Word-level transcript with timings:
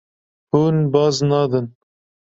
Hûn 0.51 0.75
baz 0.93 1.15
nadin. 1.29 1.65